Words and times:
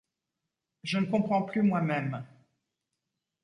je 0.81 0.97
ne 0.97 1.05
me 1.05 1.11
comprends 1.11 1.43
plus 1.43 1.61
moi-même. 1.61 2.25